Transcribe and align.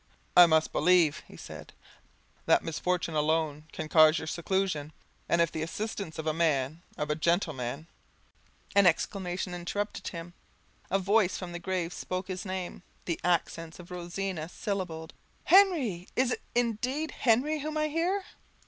"I 0.35 0.47
must 0.47 0.71
believe," 0.71 1.21
he 1.27 1.37
said, 1.37 1.73
'that 2.47 2.63
misfortune 2.63 3.13
alone 3.13 3.65
can 3.71 3.87
cause 3.87 4.17
your 4.17 4.25
seclusion; 4.25 4.93
and 5.29 5.41
if 5.43 5.51
the 5.51 5.61
assistance 5.61 6.17
of 6.17 6.25
a 6.25 6.33
man 6.33 6.81
of 6.97 7.11
a 7.11 7.15
gentleman" 7.15 7.85
An 8.75 8.87
exclamation 8.87 9.53
interrupted 9.53 10.07
him; 10.07 10.33
a 10.89 10.97
voice 10.97 11.37
from 11.37 11.51
the 11.51 11.59
grave 11.59 11.93
spoke 11.93 12.29
his 12.29 12.45
name 12.45 12.81
the 13.05 13.19
accents 13.23 13.77
of 13.77 13.91
Rosina 13.91 14.49
syllabled, 14.49 15.13
"Henry! 15.43 16.07
is 16.15 16.31
it 16.31 16.41
indeed 16.55 17.11
Henry 17.11 17.59
whom 17.59 17.77
I 17.77 17.87
hear?" 17.89 18.23